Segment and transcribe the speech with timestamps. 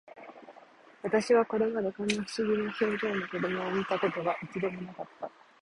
[1.03, 5.29] 私はこれまで、こんな不思議な表情の子供を見た事が、一度も無かった